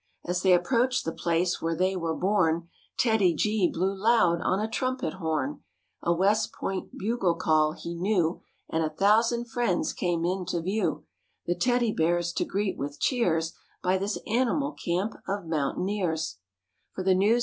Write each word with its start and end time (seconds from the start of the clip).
As 0.25 0.41
they 0.41 0.51
approached 0.53 1.05
the 1.05 1.11
place 1.11 1.61
where 1.61 1.75
they 1.75 1.95
were 1.95 2.15
born 2.15 2.69
TEDDY 2.97 3.35
G 3.35 3.69
blew 3.71 3.93
loud 3.95 4.41
on 4.41 4.59
a 4.59 4.67
trumpet 4.67 5.13
horn 5.13 5.61
A 6.01 6.11
West 6.11 6.51
Point 6.53 6.97
bugle 6.97 7.35
call 7.35 7.73
he 7.73 7.93
knew, 7.93 8.41
And 8.67 8.83
a 8.83 8.89
thousand 8.89 9.45
friends 9.51 9.93
came 9.93 10.25
into 10.25 10.59
view, 10.59 11.05
The 11.45 11.53
Teddy 11.53 11.91
Bears 11.91 12.33
to 12.33 12.45
greet 12.45 12.79
with 12.79 12.99
cheers 12.99 13.53
By 13.83 13.99
this 13.99 14.17
animal 14.25 14.71
camp 14.71 15.13
of 15.27 15.45
mountaineers; 15.45 16.37
ILi 16.97 17.05
C' 17.05 17.09
i 17.09 17.13
ll 17.13 17.17
vw'i'" 17.19 17.39